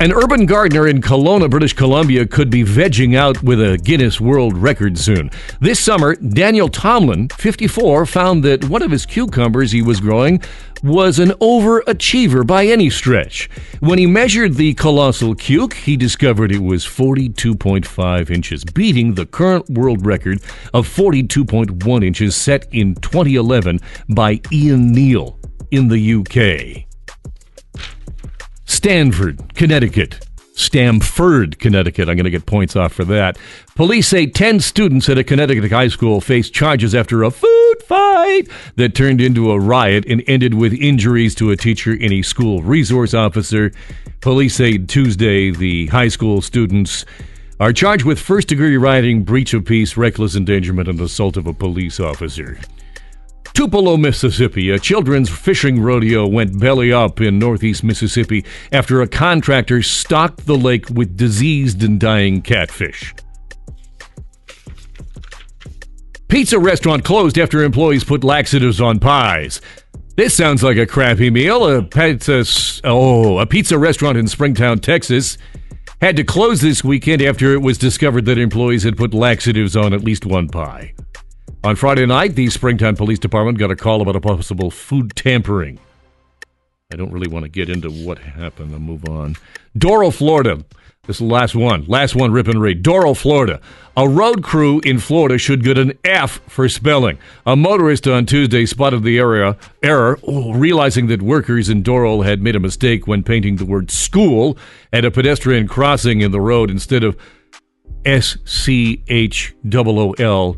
[0.00, 4.56] An urban gardener in Kelowna, British Columbia, could be vegging out with a Guinness World
[4.56, 5.30] Record soon.
[5.60, 10.42] This summer, Daniel Tomlin, 54, found that one of his cucumbers he was growing
[10.82, 13.50] was an overachiever by any stretch.
[13.80, 19.68] When he measured the colossal cuke, he discovered it was 42.5 inches, beating the current
[19.68, 20.40] world record
[20.72, 25.38] of 42.1 inches set in 2011 by Ian Neale
[25.70, 26.89] in the UK.
[28.70, 30.24] Stanford, Connecticut.
[30.54, 32.08] Stamford, Connecticut.
[32.08, 33.36] I'm going to get points off for that.
[33.74, 38.42] Police say 10 students at a Connecticut high school faced charges after a food fight
[38.76, 42.62] that turned into a riot and ended with injuries to a teacher and a school
[42.62, 43.72] resource officer.
[44.20, 47.04] Police say Tuesday the high school students
[47.58, 51.52] are charged with first degree rioting, breach of peace, reckless endangerment, and assault of a
[51.52, 52.56] police officer.
[53.54, 54.70] Tupelo, Mississippi.
[54.70, 60.56] A children's fishing rodeo went belly up in northeast Mississippi after a contractor stocked the
[60.56, 63.14] lake with diseased and dying catfish.
[66.28, 69.60] Pizza restaurant closed after employees put laxatives on pies.
[70.16, 71.66] This sounds like a crappy meal.
[71.66, 72.44] A pizza,
[72.84, 75.38] oh, a pizza restaurant in Springtown, Texas,
[76.00, 79.92] had to close this weekend after it was discovered that employees had put laxatives on
[79.92, 80.94] at least one pie.
[81.62, 85.78] On Friday night, the Springtown Police Department got a call about a possible food tampering.
[86.90, 88.72] I don't really want to get into what happened.
[88.72, 89.36] I'll move on.
[89.78, 90.64] Doral, Florida.
[91.06, 91.84] This is the last one.
[91.84, 92.82] Last one, rip and read.
[92.82, 93.60] Doral, Florida.
[93.94, 97.18] A road crew in Florida should get an F for spelling.
[97.44, 102.40] A motorist on Tuesday spotted the area error, oh, realizing that workers in Doral had
[102.40, 104.56] made a mistake when painting the word school
[104.94, 107.18] at a pedestrian crossing in the road instead of
[108.06, 110.56] S C H O O L.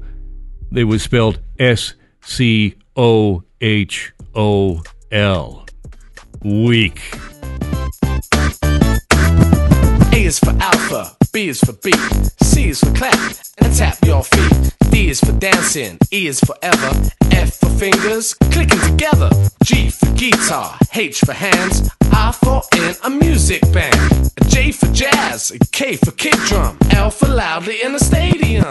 [0.73, 5.67] They was spelled S C O H O L.
[6.43, 6.99] Weak.
[10.15, 11.95] A is for alpha, B is for beat,
[12.43, 14.75] C is for clap and tap your feet.
[14.91, 16.91] D is for dancing, E is forever,
[17.31, 19.29] F for fingers clicking together,
[19.65, 25.53] G for guitar, H for hands, I for in a music band, J for jazz,
[25.71, 28.71] K for kick drum, L for loudly in a stadium.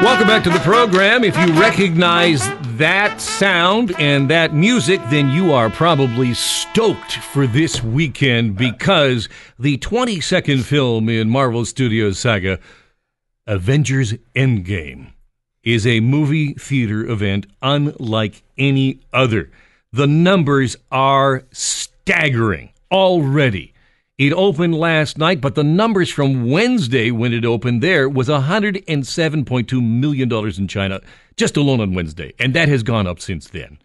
[0.00, 1.24] Welcome back to the program.
[1.24, 7.82] If you recognize that sound and that music, then you are probably stoked for this
[7.82, 12.60] weekend because the 22nd film in Marvel Studios saga,
[13.48, 15.10] Avengers Endgame,
[15.64, 19.50] is a movie theater event unlike any other.
[19.92, 23.74] The numbers are staggering already.
[24.18, 29.82] It opened last night, but the numbers from Wednesday when it opened there was $107.2
[29.82, 31.00] million in China,
[31.36, 32.34] just alone on Wednesday.
[32.40, 33.78] And that has gone up since then.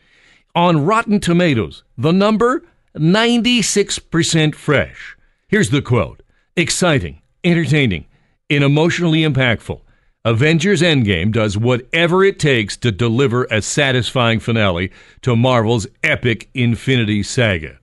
[0.56, 2.64] On Rotten Tomatoes, the number
[2.98, 5.16] 96% fresh.
[5.48, 6.24] Here's the quote
[6.56, 8.08] exciting, entertaining,
[8.50, 9.82] and emotionally impactful.
[10.26, 14.92] Avengers Endgame does whatever it takes to deliver a satisfying finale
[15.22, 17.78] to Marvel's epic Infinity Saga.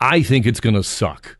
[0.00, 1.38] I think it's going to suck.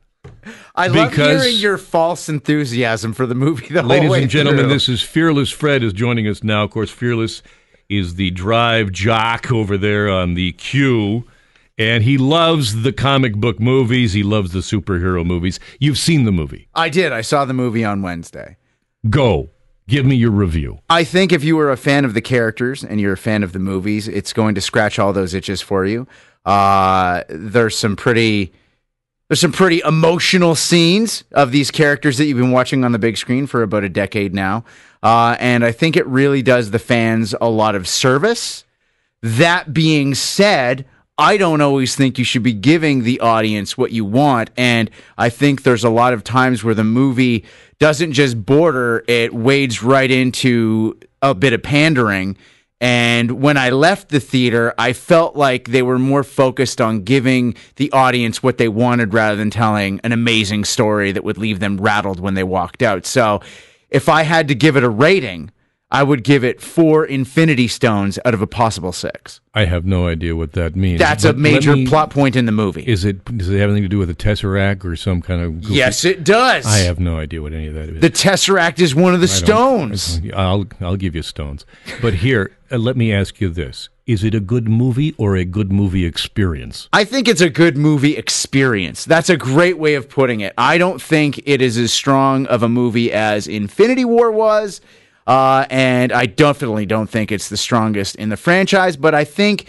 [0.74, 3.68] I love Because- hearing your false enthusiasm for the movie.
[3.68, 4.72] The whole Ladies and gentlemen, through.
[4.74, 6.64] this is Fearless Fred is joining us now.
[6.64, 7.42] Of course, Fearless
[7.88, 11.24] is the drive jock over there on the queue.
[11.78, 14.12] And he loves the comic book movies.
[14.12, 15.58] He loves the superhero movies.
[15.80, 16.68] You've seen the movie.
[16.74, 17.12] I did.
[17.12, 18.56] I saw the movie on Wednesday.
[19.08, 19.50] Go.
[19.88, 20.78] Give me your review.
[20.90, 23.52] I think if you were a fan of the characters and you're a fan of
[23.52, 26.06] the movies, it's going to scratch all those itches for you.
[26.44, 28.52] Uh, there's some pretty
[29.32, 33.16] there's some pretty emotional scenes of these characters that you've been watching on the big
[33.16, 34.62] screen for about a decade now,
[35.02, 38.66] uh, and I think it really does the fans a lot of service.
[39.22, 40.84] That being said,
[41.16, 44.50] I don't always think you should be giving the audience what you want.
[44.58, 47.46] And I think there's a lot of times where the movie
[47.78, 52.36] doesn't just border, it wades right into a bit of pandering.
[52.82, 57.54] And when I left the theater, I felt like they were more focused on giving
[57.76, 61.76] the audience what they wanted rather than telling an amazing story that would leave them
[61.80, 63.06] rattled when they walked out.
[63.06, 63.40] So
[63.88, 65.52] if I had to give it a rating,
[65.92, 69.40] I would give it four Infinity Stones out of a possible six.
[69.54, 70.98] I have no idea what that means.
[70.98, 72.82] That's a But let major me- plot point in the movie.
[72.82, 73.22] Is it?
[73.36, 75.60] Does it have anything to do with the Tesseract or some kind of?
[75.60, 76.64] goofy- Yes, it does.
[76.64, 78.00] I have no idea what any of that is.
[78.00, 80.20] The Tesseract is one of the I stones.
[80.34, 81.66] I'll I'll give you stones.
[82.00, 85.44] But here, uh, let me ask you this: Is it a good movie or a
[85.44, 86.88] good movie experience?
[86.94, 89.04] I think it's a good movie experience.
[89.04, 90.54] That's a great way of putting it.
[90.56, 94.80] I don't think it is as strong of a movie as Infinity War was.
[95.26, 99.66] Uh, and I definitely don't think it's the strongest in the franchise, but I think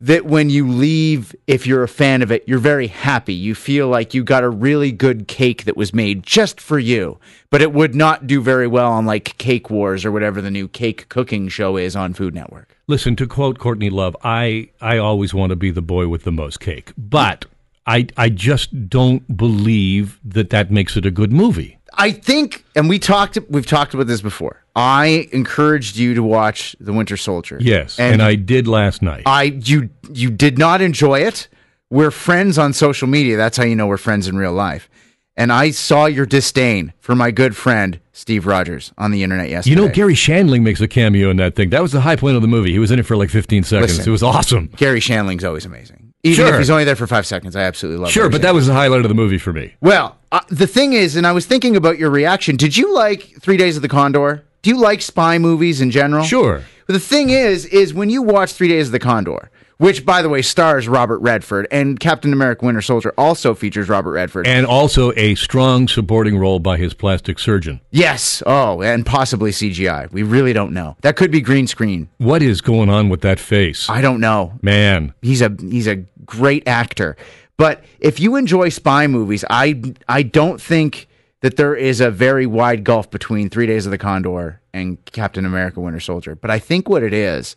[0.00, 3.34] that when you leave, if you're a fan of it, you're very happy.
[3.34, 7.18] You feel like you got a really good cake that was made just for you,
[7.50, 10.68] but it would not do very well on like Cake Wars or whatever the new
[10.68, 12.76] cake cooking show is on Food Network.
[12.86, 16.32] Listen, to quote Courtney Love, I I always want to be the boy with the
[16.32, 17.46] most cake, but
[17.86, 21.77] I I just don't believe that that makes it a good movie.
[21.98, 24.62] I think, and we talked, we've talked about this before.
[24.76, 27.58] I encouraged you to watch The Winter Soldier.
[27.60, 29.24] Yes, and, I did last night.
[29.26, 31.48] I you you did not enjoy it.
[31.90, 33.36] We're friends on social media.
[33.36, 34.88] That's how you know we're friends in real life.
[35.36, 39.76] And I saw your disdain for my good friend Steve Rogers on the internet yesterday.
[39.80, 41.70] You know, Garry Shandling makes a cameo in that thing.
[41.70, 42.72] That was the high point of the movie.
[42.72, 43.98] He was in it for like 15 seconds.
[43.98, 44.66] Listen, it was awesome.
[44.76, 46.07] Garry Shandling's always amazing.
[46.24, 46.52] Even Sure.
[46.54, 48.08] if he's only there for five seconds, I absolutely love.
[48.08, 48.12] It.
[48.12, 49.74] Sure, but that was the highlight of the movie for me.
[49.80, 52.56] Well, uh, the thing is, and I was thinking about your reaction.
[52.56, 54.44] Did you like Three Days of the Condor?
[54.62, 56.24] Do you like spy movies in general?
[56.24, 56.64] Sure.
[56.88, 60.22] But the thing is, is when you watch Three Days of the Condor, which, by
[60.22, 64.46] the way, stars Robert Redford, and Captain America: Winter Soldier also features Robert Redford.
[64.46, 67.80] And also a strong supporting role by his plastic surgeon.
[67.90, 70.10] yes, oh, and possibly CGI.
[70.12, 70.96] We really don't know.
[71.00, 72.08] That could be green screen.
[72.18, 73.88] What is going on with that face?
[73.88, 74.52] I don't know.
[74.62, 75.14] Man.
[75.22, 75.96] He's a he's a
[76.26, 77.16] great actor.
[77.56, 81.08] But if you enjoy spy movies, I I don't think
[81.40, 85.44] that there is a very wide gulf between Three Days of the Condor and Captain
[85.44, 86.34] America: Winter Soldier.
[86.34, 87.56] But I think what it is,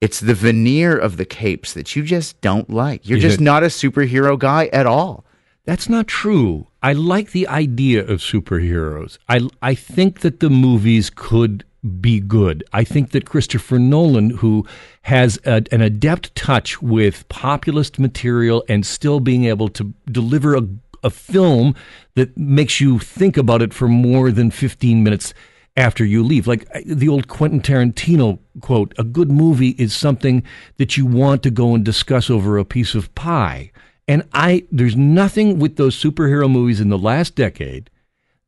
[0.00, 3.06] it's the veneer of the capes that you just don't like.
[3.08, 5.24] You're Is just it- not a superhero guy at all.
[5.64, 6.66] That's not true.
[6.82, 9.18] I like the idea of superheroes.
[9.28, 11.64] I I think that the movies could
[12.00, 12.64] be good.
[12.72, 14.66] I think that Christopher Nolan, who
[15.02, 20.62] has a, an adept touch with populist material and still being able to deliver a,
[21.04, 21.74] a film
[22.16, 25.32] that makes you think about it for more than 15 minutes
[25.80, 26.46] after you leave.
[26.46, 30.42] Like the old Quentin Tarantino quote, a good movie is something
[30.76, 33.72] that you want to go and discuss over a piece of pie.
[34.06, 37.90] And I there's nothing with those superhero movies in the last decade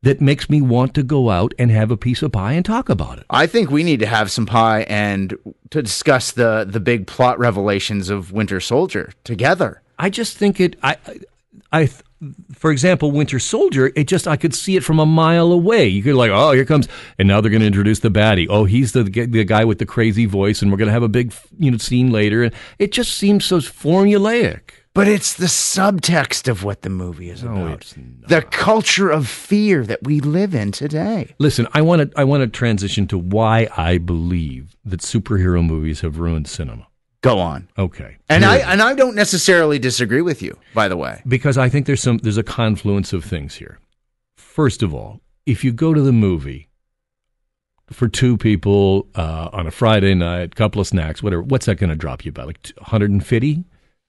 [0.03, 2.89] that makes me want to go out and have a piece of pie and talk
[2.89, 3.25] about it.
[3.29, 5.35] I think we need to have some pie and
[5.71, 9.81] to discuss the the big plot revelations of Winter Soldier together.
[9.97, 10.97] I just think it I
[11.71, 11.89] I
[12.53, 15.87] for example, Winter Soldier, it just I could see it from a mile away.
[15.87, 16.87] You could like, oh, here comes,
[17.17, 18.47] and now they're going to introduce the baddie.
[18.49, 21.09] Oh, he's the the guy with the crazy voice, and we're going to have a
[21.09, 22.43] big you know scene later.
[22.43, 24.71] And it just seems so formulaic.
[24.95, 27.93] But it's the subtext of what the movie is about.
[28.27, 31.33] The culture of fear that we live in today.
[31.39, 36.01] Listen, I want to I want to transition to why I believe that superhero movies
[36.01, 36.87] have ruined cinema.
[37.23, 37.67] Go on.
[37.77, 38.17] Okay.
[38.29, 41.21] And I and I don't necessarily disagree with you, by the way.
[41.27, 43.79] because I think there's some there's a confluence of things here.
[44.37, 46.69] First of all, if you go to the movie
[47.91, 51.89] for two people uh, on a Friday night, couple of snacks, whatever, what's that going
[51.89, 52.47] to drop you about?
[52.47, 53.63] Like 150,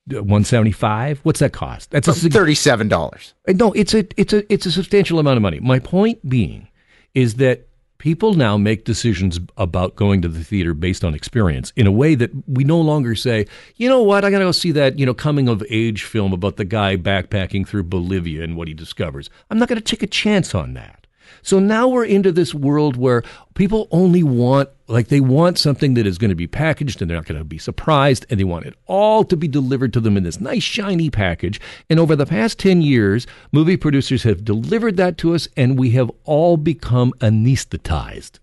[0.07, 1.21] 175?
[1.23, 1.91] What's that cost?
[1.91, 3.35] That's a thirty-seven dollars.
[3.49, 5.61] Uh, No, it's a it's a it's a substantial amount of money.
[5.61, 6.69] My point being
[7.15, 7.69] is that
[8.05, 12.15] people now make decisions about going to the theater based on experience in a way
[12.15, 13.47] that we no longer say,
[13.77, 16.35] you know what, I got to go see that, you know, coming of age film
[16.35, 19.31] about the guy backpacking through Bolivia and what he discovers.
[19.49, 21.04] I'm not to take a chance on that.
[21.45, 23.23] So now we're into this world where
[23.55, 27.19] people only want, like, they want something that is going to be packaged and they're
[27.19, 30.17] not going to be surprised and they want it all to be delivered to them
[30.17, 31.61] in this nice, shiny package.
[31.91, 35.91] And over the past 10 years, movie producers have delivered that to us and we
[35.91, 38.39] have all become anesthetized.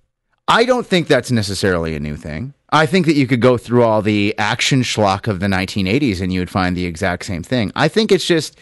[0.48, 2.54] I don't think that's necessarily a new thing.
[2.70, 6.32] I think that you could go through all the action schlock of the 1980s and
[6.32, 7.72] you would find the exact same thing.
[7.76, 8.58] I think it's just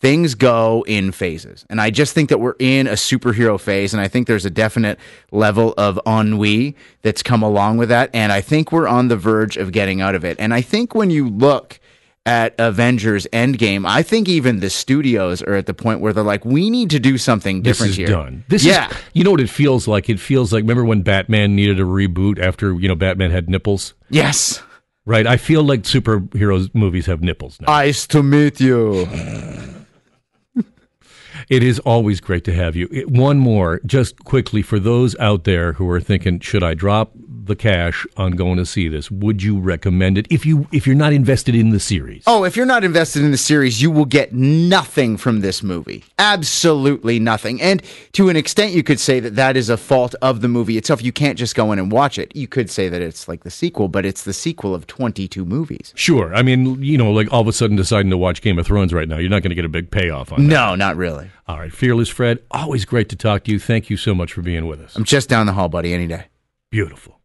[0.00, 1.66] things go in phases.
[1.68, 3.92] And I just think that we're in a superhero phase.
[3.92, 4.98] And I think there's a definite
[5.30, 8.10] level of ennui that's come along with that.
[8.14, 10.38] And I think we're on the verge of getting out of it.
[10.40, 11.78] And I think when you look
[12.26, 16.44] at Avengers Endgame, I think even the studios are at the point where they're like,
[16.44, 18.06] we need to do something This different is here.
[18.08, 18.44] done.
[18.48, 18.88] This yeah.
[18.88, 20.08] is, you know what it feels like?
[20.08, 23.94] It feels like, remember when Batman needed a reboot after, you know, Batman had nipples?
[24.08, 24.62] Yes.
[25.06, 25.26] Right.
[25.26, 27.66] I feel like superheroes movies have nipples now.
[27.66, 29.06] Nice to meet you.
[31.48, 32.86] It is always great to have you.
[33.08, 37.12] One more, just quickly, for those out there who are thinking, should I drop
[37.50, 39.10] the cash on going to see this?
[39.10, 42.22] Would you recommend it if you if you're not invested in the series?
[42.26, 46.04] Oh, if you're not invested in the series, you will get nothing from this movie.
[46.18, 47.60] Absolutely nothing.
[47.60, 47.82] And
[48.12, 51.02] to an extent, you could say that that is a fault of the movie itself.
[51.02, 52.34] You can't just go in and watch it.
[52.34, 55.92] You could say that it's like the sequel, but it's the sequel of 22 movies.
[55.96, 56.34] Sure.
[56.34, 58.94] I mean, you know, like all of a sudden deciding to watch Game of Thrones
[58.94, 60.48] right now, you're not going to get a big payoff on that.
[60.48, 61.30] No, not really.
[61.48, 63.58] All right, Fearless Fred, always great to talk to you.
[63.58, 64.94] Thank you so much for being with us.
[64.94, 66.26] I'm just down the hall, buddy, any day.
[66.70, 67.19] Beautiful.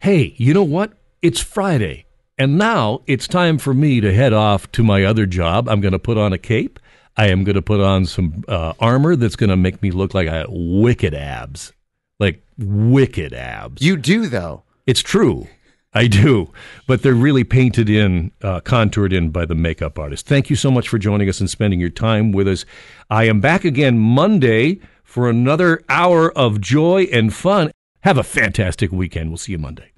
[0.00, 0.92] Hey, you know what?
[1.22, 2.06] It's Friday,
[2.38, 5.68] and now it's time for me to head off to my other job.
[5.68, 6.78] I'm going to put on a cape.
[7.16, 10.14] I am going to put on some uh, armor that's going to make me look
[10.14, 11.72] like I have wicked abs.
[12.20, 13.82] Like wicked abs.
[13.82, 14.62] You do, though.
[14.86, 15.48] It's true.
[15.92, 16.52] I do.
[16.86, 20.26] But they're really painted in, uh, contoured in by the makeup artist.
[20.26, 22.64] Thank you so much for joining us and spending your time with us.
[23.10, 27.72] I am back again Monday for another hour of joy and fun.
[28.02, 29.30] Have a fantastic weekend.
[29.30, 29.90] We'll see you Monday.